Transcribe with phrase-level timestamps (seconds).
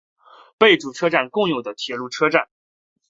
[0.57, 2.49] 贝冢车站共用的铁路车站。